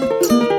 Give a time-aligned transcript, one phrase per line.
[0.00, 0.49] Bom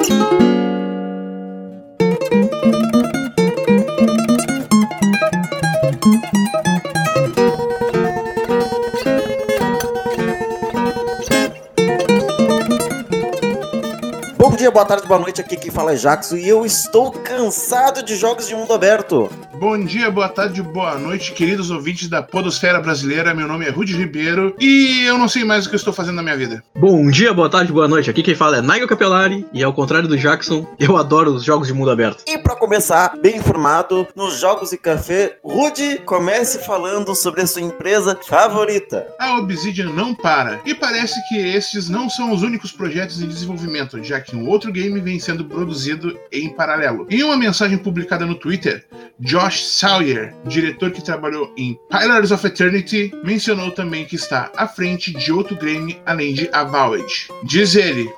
[14.71, 15.41] dia, boa tarde, boa noite.
[15.41, 19.29] Aqui quem fala é Jackson e eu estou cansado de jogos de mundo aberto.
[19.55, 23.33] Bom dia, boa tarde, boa noite, queridos ouvintes da Podosfera Brasileira.
[23.33, 26.15] Meu nome é Rudy Ribeiro e eu não sei mais o que eu estou fazendo
[26.15, 26.63] na minha vida.
[26.75, 28.09] Bom dia, boa tarde, boa noite.
[28.09, 31.67] Aqui quem fala é Nigel Capelari e ao contrário do Jackson, eu adoro os jogos
[31.67, 32.23] de mundo aberto.
[32.25, 37.61] E para começar, bem informado, nos Jogos e Café, Rudy, comece falando sobre a sua
[37.61, 39.05] empresa favorita.
[39.19, 44.01] A Obsidian não para e parece que estes não são os únicos projetos em desenvolvimento,
[44.03, 47.07] já que um outro game vem sendo produzido em paralelo.
[47.09, 48.85] Em uma mensagem publicada no Twitter,
[49.17, 55.13] Josh Sawyer, diretor que trabalhou em Pillars of Eternity, mencionou também que está à frente
[55.13, 57.29] de outro game além de Avowed.
[57.45, 58.09] Diz ele,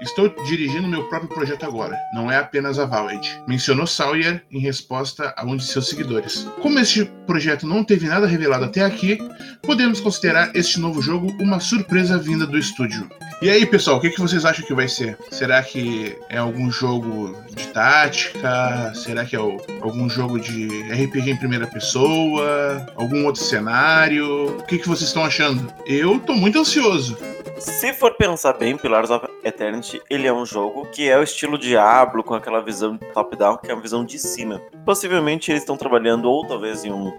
[0.00, 5.34] Estou dirigindo meu próprio projeto agora, não é apenas a Valed, mencionou Sawyer em resposta
[5.36, 6.48] a um de seus seguidores.
[6.62, 9.18] Como este projeto não teve nada revelado até aqui,
[9.62, 13.10] podemos considerar este novo jogo uma surpresa vinda do estúdio.
[13.42, 15.18] E aí, pessoal, o que, que vocês acham que vai ser?
[15.30, 18.92] Será que é algum jogo de tática?
[18.94, 22.86] Será que é algum jogo de RPG em primeira pessoa?
[22.96, 24.58] Algum outro cenário?
[24.58, 25.72] O que, que vocês estão achando?
[25.86, 27.16] Eu tô muito ansioso.
[27.60, 31.58] Se for pensar bem, Pillars of Eternity, ele é um jogo que é o estilo
[31.58, 34.62] Diablo, com aquela visão top-down, que é uma visão de cima.
[34.82, 37.12] Possivelmente eles estão trabalhando ou talvez em um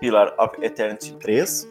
[0.00, 1.68] Pillar of Eternity 3,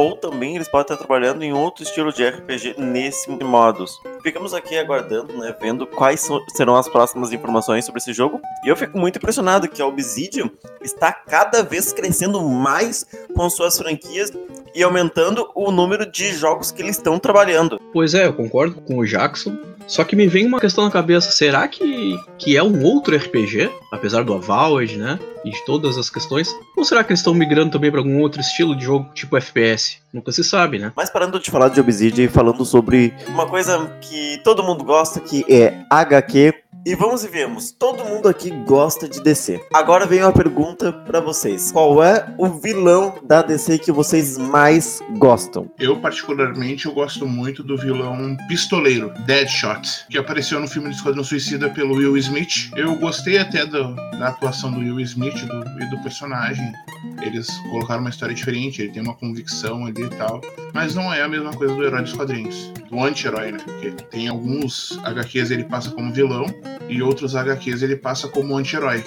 [0.00, 4.00] ou também eles podem estar trabalhando em outro estilo de RPG nesse modus.
[4.22, 8.40] Ficamos aqui aguardando, né, vendo quais serão as próximas informações sobre esse jogo.
[8.64, 10.48] E eu fico muito impressionado que a Obsidian
[10.80, 14.32] está cada vez crescendo mais com suas franquias
[14.74, 17.78] e aumentando o número de jogos que eles estão trabalhando.
[17.92, 19.54] Pois é, eu concordo com o Jackson.
[19.90, 23.68] Só que me vem uma questão na cabeça, será que, que é um outro RPG,
[23.90, 26.54] apesar do Avowed, né, e de todas as questões?
[26.76, 29.89] Ou será que eles estão migrando também para algum outro estilo de jogo, tipo FPS?
[30.12, 30.92] Nunca se sabe, né?
[30.96, 35.20] Mas parando de falar de Obsidian e falando sobre uma coisa que todo mundo gosta,
[35.20, 39.60] que é HQ e vamos e vemos, todo mundo aqui gosta de DC.
[39.72, 41.70] Agora vem uma pergunta para vocês.
[41.70, 45.70] Qual é o vilão da DC que vocês mais gostam?
[45.78, 51.22] Eu, particularmente, eu gosto muito do vilão pistoleiro, Deadshot, que apareceu no filme do Esquadrão
[51.22, 52.70] Suicida pelo Will Smith.
[52.74, 56.72] Eu gostei até do, da atuação do Will Smith do, e do personagem.
[57.20, 60.40] Eles colocaram uma história diferente, ele tem uma convicção ali e tal.
[60.72, 63.58] Mas não é a mesma coisa do herói dos quadrinhos, do anti-herói, né?
[63.64, 66.46] Porque tem alguns HQs ele passa como vilão
[66.88, 69.04] e outros HQs ele passa como anti-herói.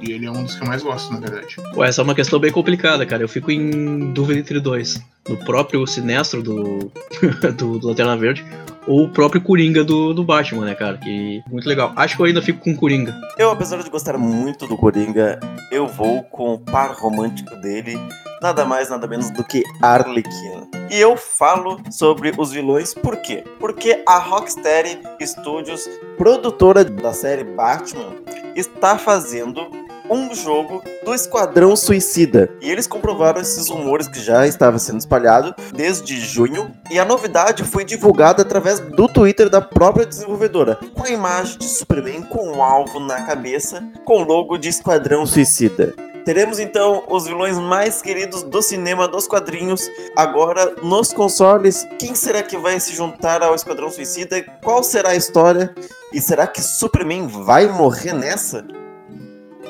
[0.00, 1.56] E ele é um dos que eu mais gosto, na verdade.
[1.74, 3.22] Ué, essa é uma questão bem complicada, cara.
[3.22, 5.00] Eu fico em dúvida entre dois.
[5.26, 6.92] No próprio Sinestro do,
[7.56, 8.44] do, do Lanterna Verde
[8.86, 10.96] ou o próprio Coringa do, do Batman, né, cara?
[10.98, 11.92] Que muito legal.
[11.96, 13.14] Acho que eu ainda fico com o Coringa.
[13.36, 15.40] Eu, apesar de gostar muito do Coringa,
[15.70, 17.98] eu vou com o par romântico dele,
[18.46, 20.68] nada mais, nada menos do que Arlequina.
[20.88, 23.42] E eu falo sobre os vilões por quê?
[23.58, 28.14] Porque a Rocksteady Studios, produtora da série Batman,
[28.54, 29.68] está fazendo
[30.08, 32.48] um jogo do Esquadrão Suicida.
[32.60, 36.70] E eles comprovaram esses rumores que já estavam sendo espalhados desde junho.
[36.88, 41.66] E a novidade foi divulgada através do Twitter da própria desenvolvedora, com a imagem de
[41.66, 46.06] Superman com um alvo na cabeça, com o logo de Esquadrão Suicida.
[46.26, 51.86] Teremos então os vilões mais queridos do cinema dos quadrinhos agora nos consoles.
[52.00, 54.42] Quem será que vai se juntar ao Esquadrão Suicida?
[54.60, 55.72] Qual será a história?
[56.12, 58.66] E será que Superman vai morrer nessa?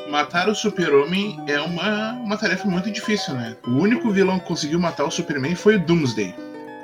[0.08, 3.54] Matar o Super-Homem é uma, uma tarefa muito difícil, né?
[3.66, 6.34] O único vilão que conseguiu matar o Superman foi o Doomsday.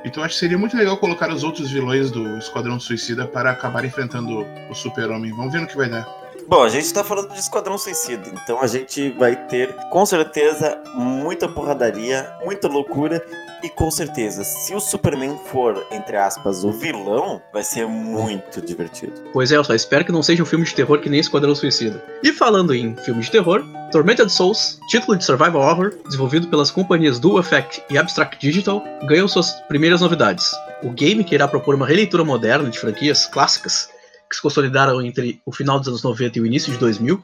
[0.05, 3.87] Então acho que seria muito legal colocar os outros vilões do Esquadrão Suicida para acabar
[3.87, 5.33] enfrentando o Super-Homem.
[5.33, 6.22] Vamos ver no que vai dar.
[6.49, 10.79] Bom, a gente tá falando de Esquadrão Suicida, então a gente vai ter com certeza
[10.95, 13.25] muita porradaria, muita loucura
[13.63, 19.13] e com certeza, se o Superman for, entre aspas, o vilão, vai ser muito divertido.
[19.33, 21.55] Pois é, eu só espero que não seja um filme de terror que nem Esquadrão
[21.55, 22.03] Suicida.
[22.25, 27.21] E falando em filme de terror, Tormented Souls, título de survival horror, desenvolvido pelas companhias
[27.21, 30.51] Dual Effect e Abstract Digital, ganhou suas primeiras novidades.
[30.83, 33.89] O game que irá propor uma releitura moderna de franquias clássicas
[34.33, 37.23] que se consolidaram entre o final dos anos 90 e o início de 2000,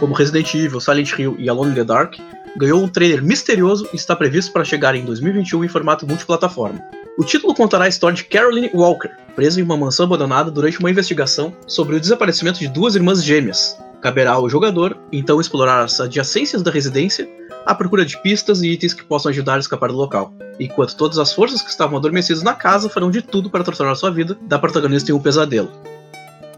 [0.00, 2.14] como Resident Evil, Silent Hill e Alone in the Dark,
[2.56, 6.80] ganhou um trailer misterioso e está previsto para chegar em 2021 em formato multiplataforma.
[7.18, 10.90] O título contará a história de Caroline Walker, presa em uma mansão abandonada durante uma
[10.90, 13.76] investigação sobre o desaparecimento de duas irmãs gêmeas.
[14.00, 17.28] Caberá ao jogador, então, explorar as adjacências da residência
[17.66, 21.18] à procura de pistas e itens que possam ajudar a escapar do local, enquanto todas
[21.18, 24.58] as forças que estavam adormecidas na casa farão de tudo para a sua vida da
[24.58, 25.70] protagonista em um pesadelo.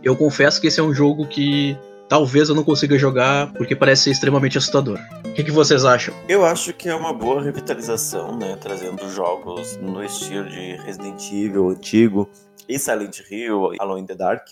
[0.02, 1.78] Eu confesso que esse é um jogo que
[2.08, 4.98] talvez eu não consiga jogar porque parece ser extremamente assustador.
[5.24, 6.12] O que, que, vocês acham?
[6.28, 8.56] Eu acho que é uma boa revitalização, né?
[8.60, 12.28] Trazendo jogos no estilo de Resident Evil antigo
[12.68, 14.48] e Silent Hill, Alone in the Dark.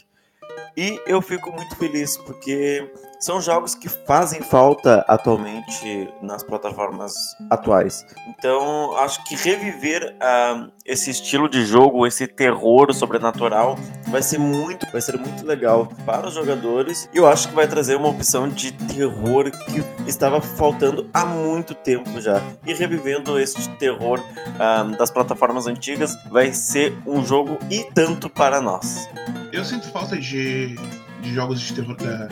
[0.77, 7.13] E eu fico muito feliz porque são jogos que fazem falta atualmente nas plataformas
[7.51, 8.07] atuais.
[8.27, 14.91] Então, acho que reviver uh, esse estilo de jogo, esse terror sobrenatural, vai ser muito,
[14.91, 17.11] vai ser muito legal para os jogadores.
[17.13, 21.75] E eu acho que vai trazer uma opção de terror que estava faltando há muito
[21.75, 22.43] tempo já.
[22.67, 28.63] E revivendo esse terror uh, das plataformas antigas, vai ser um jogo e tanto para
[28.63, 29.07] nós.
[29.53, 30.77] Eu sinto falta de,
[31.21, 32.29] de jogos de terror da,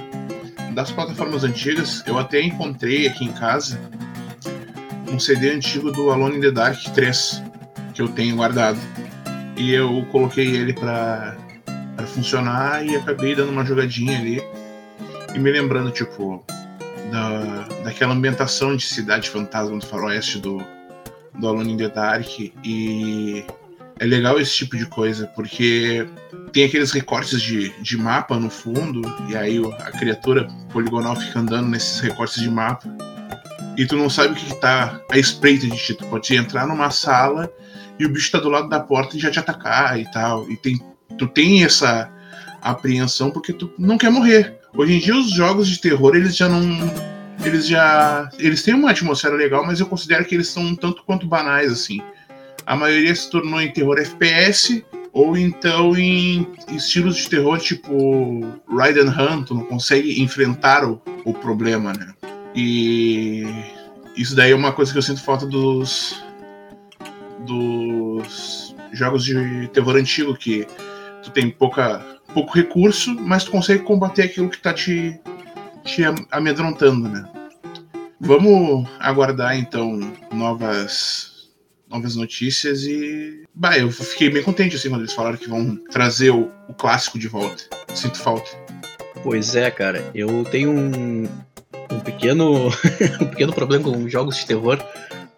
[0.72, 2.02] das plataformas antigas.
[2.06, 3.80] Eu até encontrei aqui em casa
[5.10, 7.42] um CD antigo do Alone in the Dark 3
[7.92, 8.78] que eu tenho guardado.
[9.56, 11.36] E eu coloquei ele para
[12.14, 14.40] funcionar e acabei dando uma jogadinha ali
[15.34, 16.44] e me lembrando, tipo,
[17.10, 20.62] da, daquela ambientação de cidade fantasma do faroeste do,
[21.34, 22.28] do Alone in the Dark.
[22.38, 23.44] E
[23.98, 26.06] é legal esse tipo de coisa, porque
[26.48, 31.68] tem aqueles recortes de, de mapa no fundo, e aí a criatura poligonal fica andando
[31.68, 32.88] nesses recortes de mapa,
[33.76, 35.94] e tu não sabe o que, que tá à espreita de ti.
[35.94, 37.48] Tu pode entrar numa sala
[37.96, 40.50] e o bicho tá do lado da porta e já te atacar e tal.
[40.50, 40.80] E tem,
[41.16, 42.10] tu tem essa
[42.60, 44.58] apreensão porque tu não quer morrer.
[44.76, 46.60] Hoje em dia os jogos de terror, eles já não.
[47.44, 48.28] Eles já.
[48.36, 51.70] Eles têm uma atmosfera legal, mas eu considero que eles são um tanto quanto banais,
[51.70, 52.02] assim
[52.68, 59.00] a maioria se tornou em terror FPS ou então em estilos de terror tipo Ride
[59.00, 62.14] and Hunt, tu não consegue enfrentar o, o problema, né?
[62.54, 63.44] E
[64.16, 66.22] isso daí é uma coisa que eu sinto falta dos
[67.46, 70.66] dos jogos de terror antigo que
[71.22, 72.04] tu tem pouca
[72.34, 75.18] pouco recurso, mas tu consegue combater aquilo que tá te
[75.84, 77.24] te amedrontando, né?
[78.20, 79.98] Vamos aguardar então
[80.32, 81.27] novas
[81.90, 83.44] novas notícias e.
[83.54, 87.18] Bah, eu fiquei bem contente assim quando eles falaram que vão trazer o, o clássico
[87.18, 87.64] de volta.
[87.94, 88.50] Sinto falta.
[89.22, 90.10] Pois é, cara.
[90.14, 91.24] Eu tenho um,
[91.90, 92.68] um pequeno.
[93.20, 94.78] um pequeno problema com jogos de terror.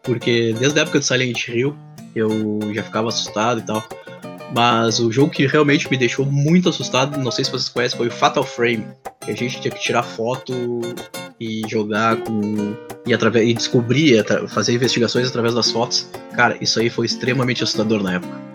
[0.03, 1.77] Porque desde a época de Silent Hill
[2.15, 3.87] eu já ficava assustado e tal.
[4.55, 8.09] Mas o jogo que realmente me deixou muito assustado, não sei se vocês conhecem, foi
[8.09, 8.87] o Fatal Frame.
[9.21, 10.81] Que a gente tinha que tirar foto
[11.41, 12.77] e jogar com.
[13.07, 16.07] e, através, e descobrir, fazer investigações através das fotos.
[16.37, 18.51] Cara, isso aí foi extremamente assustador na época.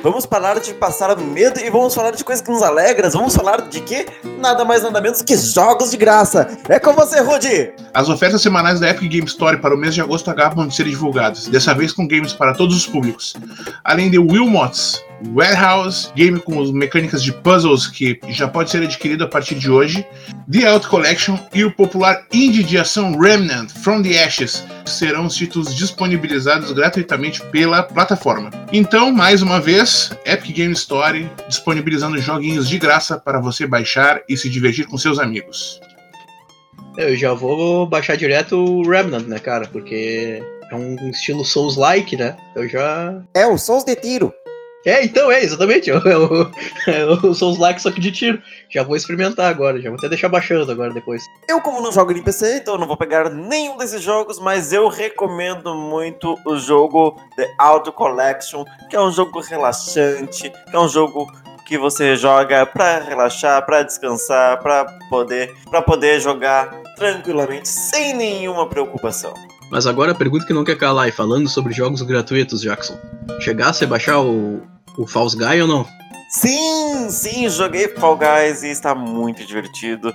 [0.00, 3.10] Vamos parar de passar medo e vamos falar de coisas que nos alegram.
[3.10, 4.06] Vamos falar de quê?
[4.38, 6.46] Nada mais nada menos que jogos de graça.
[6.68, 7.72] É com você, Rudy!
[7.92, 10.84] As ofertas semanais da Epic Game Store para o mês de agosto acabam de ser
[10.84, 13.34] divulgadas, dessa vez com games para todos os públicos.
[13.82, 15.02] Além de Wilmots,
[15.34, 20.06] Warehouse, game com mecânicas de puzzles que já pode ser adquirido a partir de hoje,
[20.50, 25.36] The Out Collection e o popular indie de ação Remnant From the Ashes serão os
[25.36, 28.50] títulos disponibilizados gratuitamente pela plataforma.
[28.72, 34.36] Então, mais uma vez, Epic Game Store disponibilizando joguinhos de graça para você baixar e
[34.36, 35.80] se divertir com seus amigos.
[36.96, 39.68] Eu já vou baixar direto o Remnant, né, cara?
[39.68, 42.36] Porque é um estilo Souls-like, né?
[42.54, 43.22] Eu já.
[43.34, 44.32] É, o Souls de tiro.
[44.86, 45.90] É, então, é, exatamente.
[45.98, 46.00] Eu,
[46.86, 48.40] eu, eu sou os likes só que de tiro.
[48.70, 51.22] Já vou experimentar agora, já vou até deixar baixando agora depois.
[51.48, 54.88] Eu, como não jogo em PC, então não vou pegar nenhum desses jogos, mas eu
[54.88, 60.88] recomendo muito o jogo The Auto Collection, que é um jogo relaxante, que é um
[60.88, 61.30] jogo
[61.66, 68.66] que você joga para relaxar, para descansar, para poder, para poder jogar tranquilamente, sem nenhuma
[68.66, 69.34] preocupação.
[69.70, 72.98] Mas agora a pergunta que não quer calar, e falando sobre jogos gratuitos, Jackson.
[73.40, 74.62] Chegasse a baixar o,
[74.96, 75.86] o Falls Guy ou não?
[76.30, 80.12] Sim, sim, joguei Fall Guys e está muito divertido.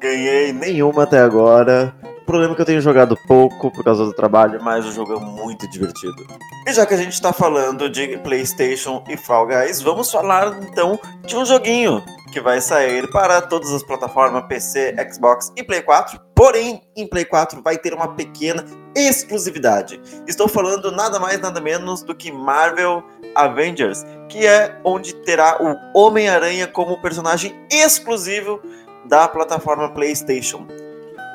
[0.00, 1.94] Ganhei nenhuma até agora.
[2.26, 5.20] Problema é que eu tenho jogado pouco por causa do trabalho, mas o jogo é
[5.20, 6.26] muito divertido.
[6.66, 10.98] E já que a gente está falando de PlayStation e Fall Guys, vamos falar então
[11.24, 12.02] de um joguinho
[12.32, 16.20] que vai sair para todas as plataformas PC, Xbox e Play 4.
[16.34, 20.00] Porém, em Play 4 vai ter uma pequena exclusividade.
[20.26, 23.04] Estou falando nada mais nada menos do que Marvel
[23.36, 28.60] Avengers, que é onde terá o Homem-Aranha como personagem exclusivo
[29.04, 30.66] da plataforma PlayStation.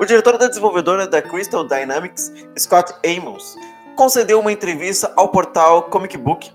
[0.01, 3.55] O diretor da desenvolvedora da Crystal Dynamics, Scott Amos,
[3.95, 6.51] concedeu uma entrevista ao portal Comic Book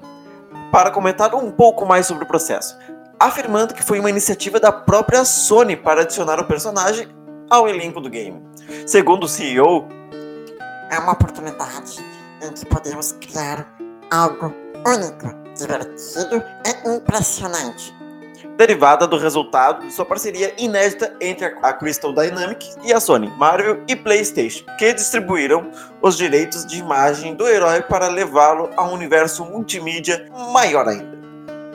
[0.72, 2.76] para comentar um pouco mais sobre o processo,
[3.20, 7.06] afirmando que foi uma iniciativa da própria Sony para adicionar o personagem
[7.48, 8.42] ao elenco do game.
[8.84, 9.86] Segundo o CEO,
[10.90, 12.04] é uma oportunidade
[12.42, 13.64] em que podemos criar
[14.10, 14.52] algo
[14.84, 17.95] único, divertido e impressionante.
[18.56, 23.82] Derivada do resultado de sua parceria inédita entre a Crystal Dynamics e a Sony, Marvel
[23.86, 25.70] e PlayStation, que distribuíram
[26.00, 31.16] os direitos de imagem do herói para levá-lo a um universo multimídia maior ainda.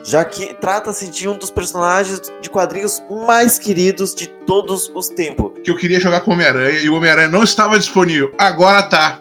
[0.04, 5.52] Já que trata-se de um dos personagens de quadrinhos mais queridos de todos os tempos.
[5.62, 8.34] Que eu queria jogar com Homem-Aranha e o Homem-Aranha não estava disponível.
[8.36, 9.20] Agora tá.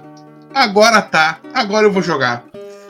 [0.52, 1.40] Agora tá.
[1.54, 2.44] Agora eu vou jogar.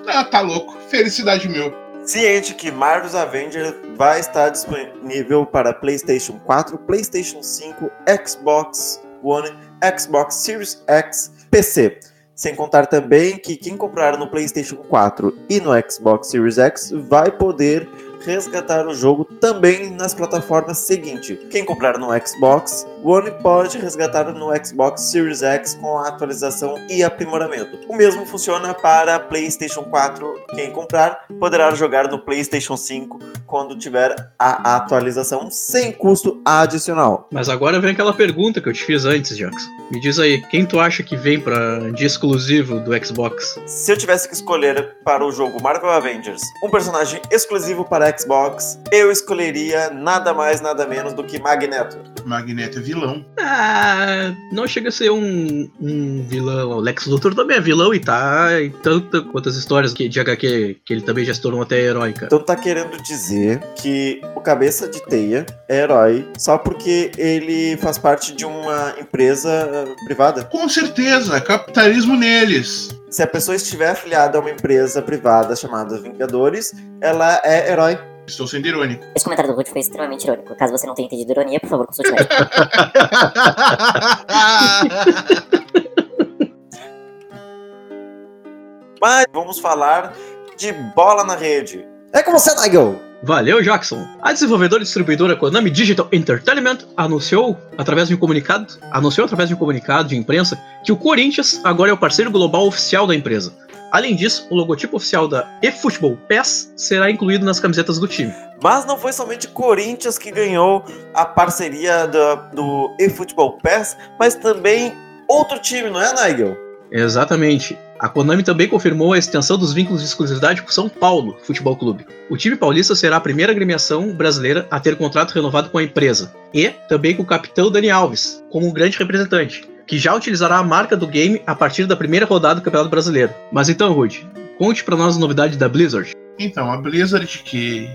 [0.07, 0.77] Ah, tá louco.
[0.89, 1.80] Felicidade meu.
[2.03, 7.91] Ciente que Marvel's Avengers vai estar disponível para PlayStation 4, PlayStation 5,
[8.25, 9.49] Xbox One,
[9.97, 11.99] Xbox Series X, PC.
[12.33, 17.31] Sem contar também que quem comprar no PlayStation 4 e no Xbox Series X vai
[17.31, 17.87] poder
[18.23, 21.37] resgatar o jogo também nas plataformas seguintes.
[21.49, 27.03] Quem comprar no Xbox One pode resgatar no Xbox Series X com a atualização e
[27.03, 27.79] aprimoramento.
[27.87, 30.45] O mesmo funciona para PlayStation 4.
[30.53, 37.27] Quem comprar poderá jogar no PlayStation 5 quando tiver a atualização sem custo adicional.
[37.31, 39.69] Mas agora vem aquela pergunta que eu te fiz antes, Jackson.
[39.91, 43.59] Me diz aí, quem tu acha que vem para de exclusivo do Xbox?
[43.65, 48.79] Se eu tivesse que escolher para o jogo Marvel Avengers um personagem exclusivo para Xbox,
[48.91, 51.97] eu escolheria nada mais nada menos do que Magneto.
[52.25, 53.25] Magneto é vilão.
[53.39, 56.71] Ah, não chega a ser um, um vilão.
[56.71, 60.81] O Lex Luthor também é vilão e tá em tantas quantas histórias que, de HQ
[60.85, 62.27] que ele também já se tornou até herói, cara.
[62.27, 67.97] Então tá querendo dizer que o cabeça de teia é herói só porque ele faz
[67.97, 69.49] parte de uma empresa
[69.87, 70.43] uh, privada?
[70.45, 72.89] Com certeza, capitalismo neles.
[73.11, 77.99] Se a pessoa estiver afiliada a uma empresa privada chamada Vingadores, ela é herói.
[78.25, 79.03] Estou sendo irônico.
[79.13, 80.55] Esse comentário do Ruth foi extremamente irônico.
[80.55, 82.33] Caso você não tenha entendido ironia, por favor, consulte médico.
[89.01, 90.13] Mas vamos falar
[90.55, 91.85] de bola na rede.
[92.13, 93.10] É com você, Nigel!
[93.23, 94.07] Valeu, Jackson!
[94.19, 99.53] A desenvolvedora e distribuidora Konami Digital Entertainment anunciou, através de um comunicado, anunciou através de
[99.53, 103.53] um comunicado de imprensa que o Corinthians agora é o parceiro global oficial da empresa.
[103.91, 108.33] Além disso, o logotipo oficial da eFootball PES será incluído nas camisetas do time.
[108.63, 114.93] Mas não foi somente Corinthians que ganhou a parceria do, do eFootball PES, mas também
[115.27, 116.57] outro time, não é, Nigel?
[116.91, 117.77] Exatamente.
[118.01, 122.03] A Konami também confirmou a extensão dos vínculos de exclusividade com São Paulo Futebol Clube.
[122.31, 126.33] O time paulista será a primeira agremiação brasileira a ter contrato renovado com a empresa,
[126.51, 130.63] e também com o capitão Dani Alves, como um grande representante, que já utilizará a
[130.63, 133.35] marca do game a partir da primeira rodada do Campeonato Brasileiro.
[133.51, 134.27] Mas então, Rude,
[134.57, 136.11] conte para nós as novidades da Blizzard.
[136.39, 137.87] Então, a Blizzard, que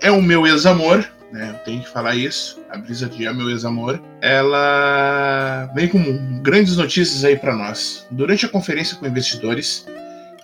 [0.00, 1.50] é o meu ex-amor, né?
[1.50, 2.60] Eu tenho que falar isso.
[2.70, 4.00] A Blizzard é meu ex-amor.
[4.20, 8.06] Ela vem com grandes notícias aí para nós.
[8.10, 9.86] Durante a conferência com investidores,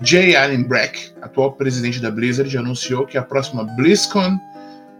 [0.00, 4.38] Jay Allen Brack, atual presidente da Blizzard, anunciou que a próxima BlizzCon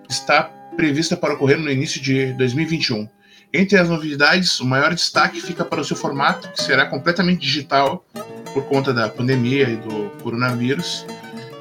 [0.09, 0.45] está
[0.76, 3.09] prevista para ocorrer no início de 2021.
[3.52, 8.04] Entre as novidades, o maior destaque fica para o seu formato, que será completamente digital
[8.52, 11.07] por conta da pandemia e do coronavírus.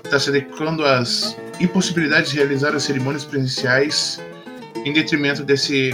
[0.07, 4.21] Está se adequando às impossibilidades de realizar as cerimônias presenciais
[4.85, 5.91] em detrimento desse,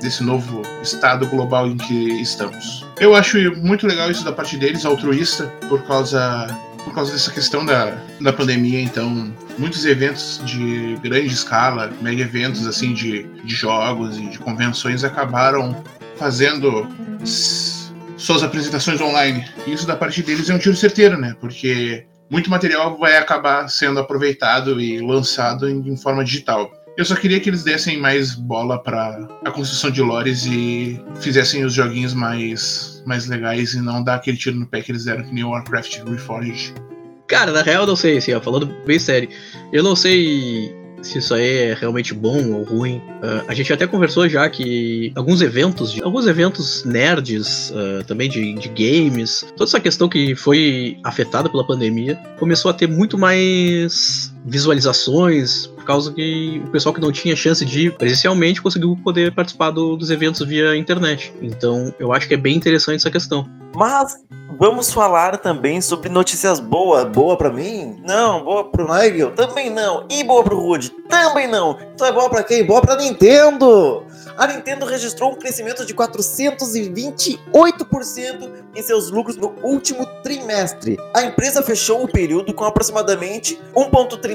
[0.00, 2.86] desse novo estado global em que estamos.
[2.98, 6.48] Eu acho muito legal isso da parte deles, altruísta, por causa
[6.86, 12.66] por causa dessa questão da, da pandemia, então muitos eventos de grande escala, mega eventos
[12.66, 15.84] assim de, de jogos e de convenções acabaram
[16.16, 16.88] fazendo
[18.16, 19.44] suas apresentações online.
[19.66, 21.36] E isso da parte deles é um tiro certeiro, né?
[21.38, 26.70] Porque muito material vai acabar sendo aproveitado e lançado em, em forma digital.
[26.96, 31.64] Eu só queria que eles dessem mais bola para a construção de lores e fizessem
[31.64, 35.24] os joguinhos mais, mais legais e não dar aquele tiro no pé que eles deram
[35.24, 36.74] que nem Warcraft Reforged.
[37.26, 39.28] Cara, na real eu não sei, assim, ó, falando bem sério,
[39.72, 42.96] eu não sei se isso aí é realmente bom ou ruim.
[42.96, 48.54] Uh, a gente até conversou já que alguns eventos, alguns eventos nerds, uh, também de,
[48.54, 54.32] de, games, toda essa questão que foi afetada pela pandemia, começou a ter muito mais
[54.44, 59.34] visualizações, por causa que o pessoal que não tinha chance de ir presencialmente conseguiu poder
[59.34, 61.32] participar do, dos eventos via internet.
[61.40, 63.48] Então eu acho que é bem interessante essa questão.
[63.74, 64.16] Mas
[64.58, 67.04] vamos falar também sobre notícias boas.
[67.04, 68.00] Boa para mim?
[68.06, 68.44] Não.
[68.44, 69.32] Boa pro Nigel?
[69.32, 70.06] Também não.
[70.10, 70.90] E boa pro Rude?
[71.08, 71.78] Também não.
[71.94, 72.64] Então é boa para quem?
[72.64, 74.04] Boa pra Nintendo!
[74.36, 80.96] A Nintendo registrou um crescimento de 428% em seus lucros no último trimestre.
[81.14, 83.60] A empresa fechou o período com aproximadamente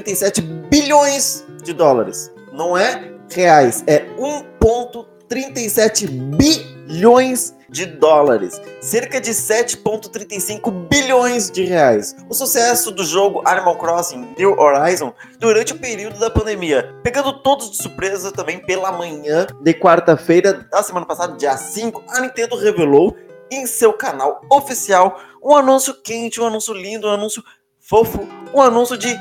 [0.02, 2.32] 1,37 bilhões de dólares.
[2.52, 12.16] Não é reais, é 1,37 bilhões de dólares, cerca de 7,35 bilhões de reais.
[12.30, 17.72] O sucesso do jogo Animal Crossing New Horizon durante o período da pandemia, pegando todos
[17.72, 23.16] de surpresa também pela manhã de quarta-feira da semana passada, dia 5, a Nintendo revelou
[23.52, 27.44] em seu canal oficial um anúncio quente, um anúncio lindo, um anúncio
[27.80, 29.16] fofo, um anúncio de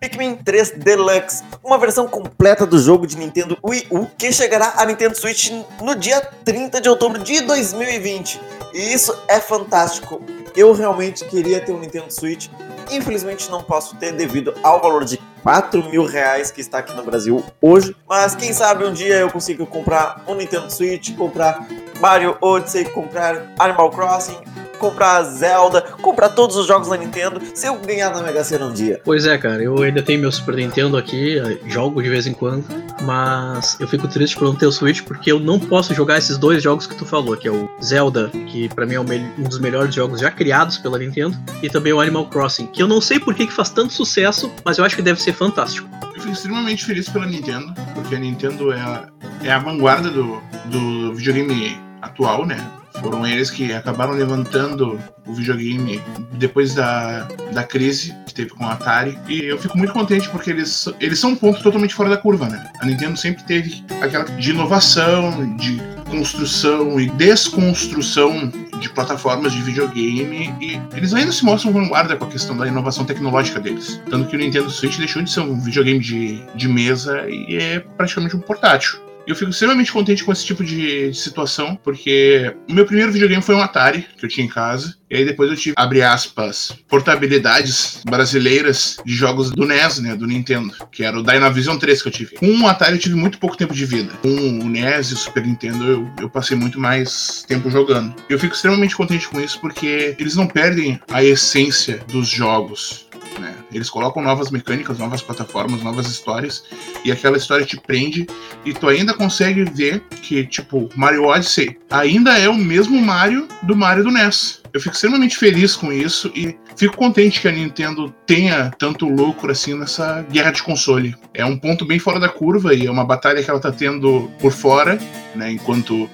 [0.00, 4.86] Pikmin 3 Deluxe, uma versão completa do jogo de Nintendo Wii U que chegará à
[4.86, 5.50] Nintendo Switch
[5.82, 8.40] no dia 30 de outubro de 2020.
[8.72, 10.22] E isso é fantástico.
[10.56, 12.48] Eu realmente queria ter um Nintendo Switch.
[12.90, 17.02] Infelizmente não posso ter devido ao valor de 4 mil reais que está aqui no
[17.02, 17.94] Brasil hoje.
[18.08, 21.68] Mas quem sabe um dia eu consigo comprar um Nintendo Switch, comprar
[22.00, 24.38] Mario Odyssey, comprar Animal Crossing,
[24.80, 28.72] comprar Zelda, comprar todos os jogos da Nintendo, se eu ganhar na Mega Sena um
[28.72, 29.00] dia.
[29.04, 32.64] Pois é, cara, eu ainda tenho meu Super Nintendo aqui, jogo de vez em quando,
[33.02, 36.38] mas eu fico triste por não ter o Switch porque eu não posso jogar esses
[36.38, 39.58] dois jogos que tu falou, que é o Zelda, que para mim é um dos
[39.58, 43.20] melhores jogos já criados pela Nintendo, e também o Animal Crossing, que eu não sei
[43.20, 45.88] por que, que faz tanto sucesso, mas eu acho que deve ser fantástico.
[46.14, 49.08] Eu fico extremamente feliz pela Nintendo, porque a Nintendo é a,
[49.44, 52.79] é a vanguarda do, do videogame atual, né?
[53.00, 56.02] Foram eles que acabaram levantando o videogame
[56.32, 59.18] depois da, da crise que teve com a Atari.
[59.28, 62.48] E eu fico muito contente porque eles, eles são um ponto totalmente fora da curva,
[62.48, 62.70] né?
[62.80, 65.80] A Nintendo sempre teve aquela de inovação, de
[66.10, 72.28] construção e desconstrução de plataformas de videogame e eles ainda se mostram vanguarda com a
[72.28, 74.00] questão da inovação tecnológica deles.
[74.10, 77.80] Tanto que o Nintendo Switch deixou de ser um videogame de, de mesa e é
[77.80, 79.09] praticamente um portátil.
[79.26, 83.54] Eu fico extremamente contente com esse tipo de, situação, porque o meu primeiro videogame foi
[83.54, 84.94] um Atari, que eu tinha em casa.
[85.10, 90.26] E aí depois eu tive, abre aspas, portabilidades brasileiras de jogos do NES, né, do
[90.26, 92.36] Nintendo, que era o Dynavision 3 que eu tive.
[92.36, 94.12] Com o Atari eu tive muito pouco tempo de vida.
[94.22, 98.14] Com o NES e o Super Nintendo eu, eu passei muito mais tempo jogando.
[98.28, 103.09] Eu fico extremamente contente com isso, porque eles não perdem a essência dos jogos.
[103.38, 103.54] Né?
[103.72, 106.64] Eles colocam novas mecânicas, novas plataformas, novas histórias,
[107.04, 108.26] e aquela história te prende,
[108.64, 113.76] e tu ainda consegue ver que, tipo, Mario Odyssey ainda é o mesmo Mario do
[113.76, 114.60] Mario do NES.
[114.72, 119.50] Eu fico extremamente feliz com isso e fico contente que a Nintendo tenha tanto lucro
[119.50, 121.16] assim nessa guerra de console.
[121.34, 124.30] É um ponto bem fora da curva e é uma batalha que ela tá tendo
[124.40, 124.98] por fora,
[125.34, 125.50] né?
[125.50, 126.08] Enquanto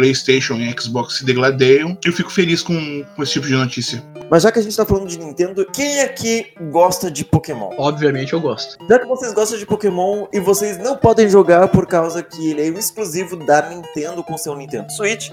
[0.00, 1.96] PlayStation e Xbox se degladeiam.
[2.02, 4.02] Eu fico feliz com, com esse tipo de notícia.
[4.30, 7.70] Mas já que a gente tá falando de Nintendo, quem aqui gosta de Pokémon?
[7.76, 8.78] Obviamente eu gosto.
[8.88, 12.66] Já que vocês gostam de Pokémon e vocês não podem jogar por causa que ele
[12.66, 15.30] é um exclusivo da Nintendo com seu Nintendo Switch,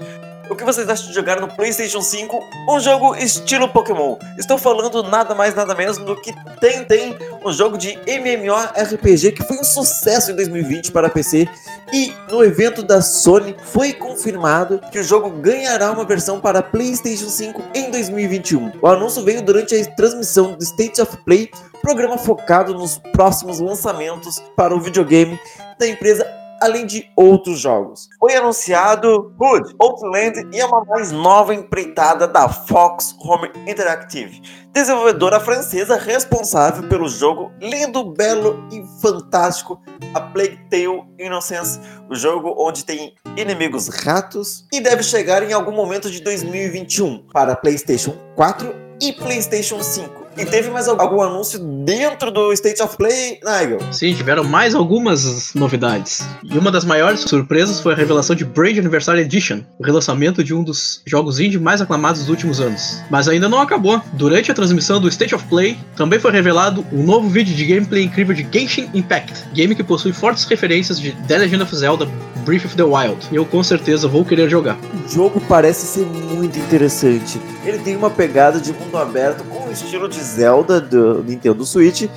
[0.50, 4.16] o que vocês acham de jogar no PlayStation 5 um jogo estilo Pokémon?
[4.38, 9.44] Estou falando nada mais nada menos do que Tem Tem, um jogo de MMORPG que
[9.44, 11.46] foi um sucesso em 2020 para PC
[11.92, 17.28] e no evento da Sony foi confirmado que o jogo ganhará uma versão para PlayStation
[17.28, 18.72] 5 em 2021.
[18.80, 21.50] O anúncio veio durante a transmissão do State of Play,
[21.82, 25.38] programa focado nos próximos lançamentos para o videogame
[25.78, 26.26] da empresa
[26.60, 28.08] além de outros jogos.
[28.18, 34.42] Foi anunciado Hood, Outland e é uma mais nova empreitada da Fox Home Interactive,
[34.72, 39.80] desenvolvedora francesa responsável pelo jogo lindo, belo e fantástico
[40.14, 45.72] A Plague Tale Innocence, o jogo onde tem inimigos ratos e deve chegar em algum
[45.72, 50.17] momento de 2021 para PlayStation 4 e PlayStation 5.
[50.38, 53.80] E teve mais algum anúncio dentro do State of Play, Nigel?
[53.90, 56.24] Sim, tiveram mais algumas novidades.
[56.44, 60.54] E uma das maiores surpresas foi a revelação de Braid Anniversary Edition, o relançamento de
[60.54, 63.02] um dos jogos indie mais aclamados dos últimos anos.
[63.10, 64.00] Mas ainda não acabou.
[64.12, 68.04] Durante a transmissão do State of Play, também foi revelado um novo vídeo de gameplay
[68.04, 72.08] incrível de Genshin Impact, game que possui fortes referências de The Legend of Zelda
[72.48, 73.28] Breath of the Wild.
[73.30, 74.78] E eu com certeza vou querer jogar.
[75.04, 77.38] O jogo parece ser muito interessante.
[77.62, 82.08] Ele tem uma pegada de mundo aberto com o estilo de Zelda do Nintendo Switch,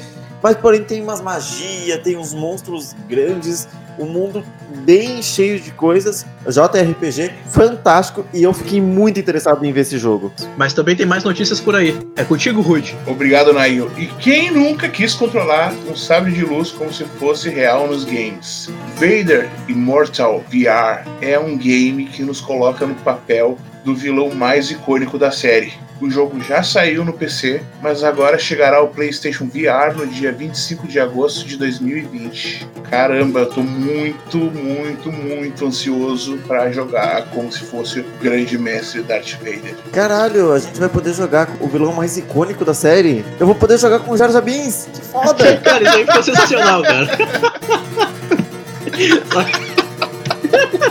[0.41, 3.67] mas porém tem umas magia, tem uns monstros grandes,
[3.99, 4.43] um mundo
[4.83, 10.31] bem cheio de coisas, JRPG fantástico e eu fiquei muito interessado em ver esse jogo.
[10.57, 11.97] Mas também tem mais notícias por aí.
[12.15, 12.95] É contigo, Rude.
[13.05, 13.91] Obrigado, Nail.
[13.97, 18.69] E quem nunca quis controlar um sabre de luz como se fosse real nos games?
[18.95, 25.17] Vader Immortal VR é um game que nos coloca no papel do vilão mais icônico
[25.17, 25.73] da série.
[26.01, 30.87] O jogo já saiu no PC, mas agora chegará ao PlayStation VR no dia 25
[30.87, 32.67] de agosto de 2020.
[32.89, 39.03] Caramba, eu tô muito, muito, muito ansioso para jogar como se fosse o grande mestre
[39.03, 39.75] Darth Vader.
[39.93, 43.23] Caralho, a gente vai poder jogar com o vilão mais icônico da série.
[43.39, 44.89] Eu vou poder jogar com o Jar Jar Binks.
[44.91, 45.57] Que foda!
[45.63, 47.07] cara, isso aí ficou sensacional, cara.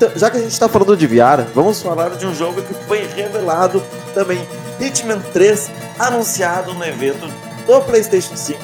[0.00, 2.72] Então, já que a gente tá falando de VR, vamos falar de um jogo que
[2.72, 3.82] foi revelado
[4.14, 4.38] também.
[4.80, 7.26] Hitman 3, anunciado no evento
[7.66, 8.58] do PlayStation 5,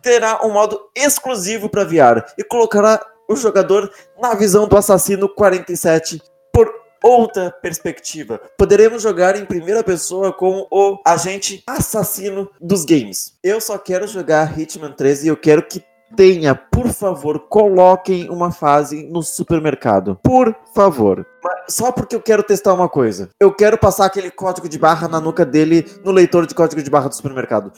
[0.00, 3.90] terá um modo exclusivo para VR e colocará o jogador
[4.22, 8.40] na visão do assassino 47 por outra perspectiva.
[8.56, 13.32] Poderemos jogar em primeira pessoa com o agente assassino dos games.
[13.42, 15.82] Eu só quero jogar Hitman 3 e eu quero que
[16.16, 20.18] tenha, por favor, coloquem uma fase no supermercado.
[20.22, 21.26] Por favor.
[21.68, 23.28] Só porque eu quero testar uma coisa.
[23.38, 26.90] Eu quero passar aquele código de barra na nuca dele no leitor de código de
[26.90, 27.72] barra do supermercado.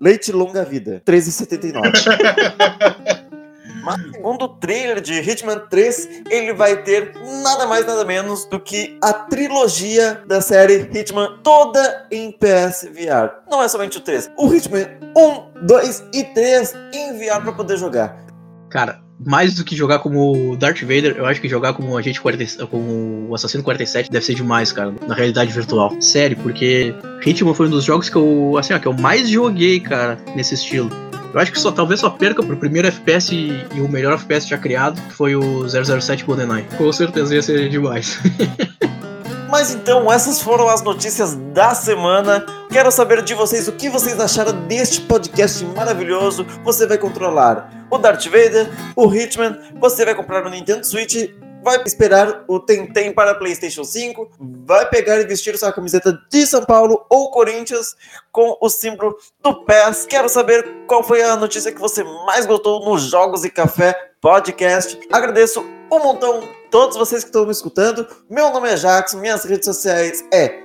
[0.00, 1.82] Leite longa vida, 13,79.
[3.84, 8.58] Mas segundo o trailer de Hitman 3, ele vai ter nada mais nada menos do
[8.58, 13.42] que a trilogia da série Hitman toda em PS VR.
[13.50, 14.30] Não é somente o 3.
[14.38, 18.24] O Hitman 1, 2 e 3 em VR para poder jogar.
[18.70, 22.66] Cara, mais do que jogar como Darth Vader, eu acho que jogar como agente 40,
[22.66, 25.94] como o assassino 47 deve ser demais, cara, na realidade virtual.
[26.00, 26.94] Sério, porque
[27.24, 30.54] Hitman foi um dos jogos que eu, assim, ó, que eu mais joguei, cara, nesse
[30.54, 30.90] estilo.
[31.34, 34.46] Eu acho que só talvez só perca pro primeiro FPS e, e o melhor FPS
[34.46, 36.64] já criado, que foi o 007 GoldenEye.
[36.78, 38.20] Com certeza ia ser demais.
[39.50, 42.44] Mas então, essas foram as notícias da semana.
[42.70, 46.46] Quero saber de vocês o que vocês acharam deste podcast maravilhoso.
[46.64, 51.30] Você vai controlar o Darth Vader, o Hitman, você vai comprar o Nintendo Switch
[51.64, 54.30] vai esperar o Tentem para PlayStation 5,
[54.66, 57.96] vai pegar e vestir sua camiseta de São Paulo ou Corinthians
[58.30, 60.04] com o símbolo do PES.
[60.06, 65.00] Quero saber qual foi a notícia que você mais gostou no Jogos e Café Podcast.
[65.10, 68.06] Agradeço um montão todos vocês que estão me escutando.
[68.28, 70.62] Meu nome é Jackson, minhas redes sociais é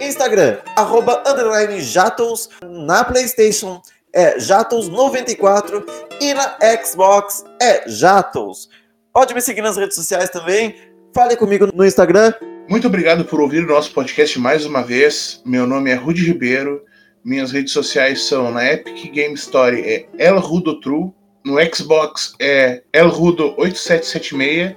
[0.00, 3.80] Instagram, arroba underline Jatos, na Playstation
[4.12, 5.84] é Jatos94
[6.20, 8.68] e na Xbox é Jatos.
[9.12, 10.74] Pode me seguir nas redes sociais também.
[11.12, 12.32] Fale comigo no Instagram.
[12.68, 15.42] Muito obrigado por ouvir o nosso podcast mais uma vez.
[15.44, 16.84] Meu nome é Rudy Ribeiro.
[17.24, 21.10] Minhas redes sociais são na Epic Game Story é elrudotrue,
[21.44, 24.76] no Xbox é elrudo8776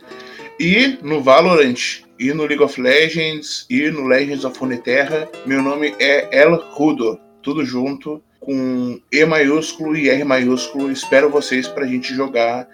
[0.59, 5.95] e no Valorant e no League of Legends e no Legends of Runeterra, meu nome
[5.99, 10.91] é elrudo, tudo junto com E maiúsculo e R maiúsculo.
[10.91, 12.67] Espero vocês para a gente jogar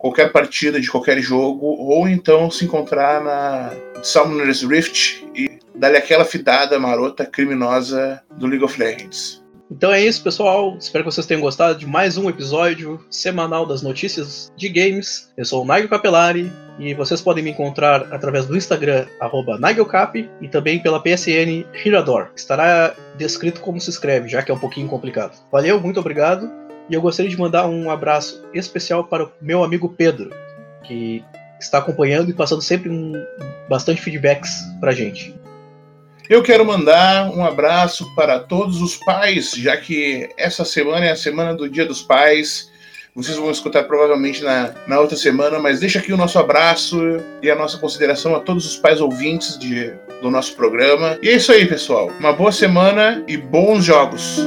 [0.00, 3.70] qualquer partida de qualquer jogo, ou então se encontrar na
[4.02, 9.44] Summoner's Rift e dar-lhe aquela fidada marota criminosa do League of Legends.
[9.70, 10.76] Então é isso, pessoal.
[10.80, 15.30] Espero que vocês tenham gostado de mais um episódio semanal das notícias de games.
[15.36, 19.06] Eu sou o Nigel Capelari e vocês podem me encontrar através do Instagram,
[19.60, 22.30] NigelCap, e também pela PSN Hirador.
[22.34, 25.38] Estará descrito como se escreve, já que é um pouquinho complicado.
[25.52, 26.59] Valeu, muito obrigado
[26.90, 30.30] e eu gostaria de mandar um abraço especial para o meu amigo Pedro,
[30.82, 31.24] que
[31.60, 33.12] está acompanhando e passando sempre um,
[33.68, 34.50] bastante feedbacks
[34.80, 35.32] para gente.
[36.28, 41.16] Eu quero mandar um abraço para todos os pais, já que essa semana é a
[41.16, 42.70] semana do Dia dos Pais.
[43.14, 46.98] Vocês vão escutar provavelmente na, na outra semana, mas deixa aqui o nosso abraço
[47.42, 51.18] e a nossa consideração a todos os pais ouvintes de, do nosso programa.
[51.20, 52.10] E é isso aí, pessoal.
[52.20, 54.40] Uma boa semana e bons jogos!